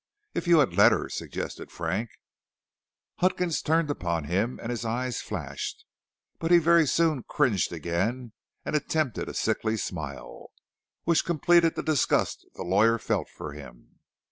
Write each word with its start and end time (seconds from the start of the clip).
"If 0.33 0.47
you 0.47 0.57
had 0.57 0.73
let 0.73 0.93
her," 0.93 1.09
suggested 1.09 1.69
Frank. 1.71 2.09
Huckins 3.19 3.61
turned 3.61 3.91
upon 3.91 4.23
him 4.23 4.59
and 4.59 4.71
his 4.71 4.83
eye 4.83 5.11
flashed. 5.11 5.85
But 6.39 6.49
he 6.49 6.57
very 6.57 6.87
soon 6.87 7.21
cringed 7.21 7.71
again 7.71 8.31
and 8.65 8.75
attempted 8.75 9.29
a 9.29 9.35
sickly 9.35 9.77
smile, 9.77 10.47
which 11.03 11.23
completed 11.23 11.75
the 11.75 11.83
disgust 11.83 12.47
the 12.55 12.63
young 12.63 12.71
lawyer 12.71 12.97
felt 12.97 13.29
for 13.29 13.53
him. 13.53 13.99